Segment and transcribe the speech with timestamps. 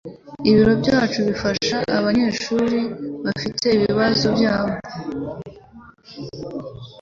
[0.49, 2.79] Ibiro byacu bifasha abanyeshuri
[3.23, 4.75] bafite ibibazo byabo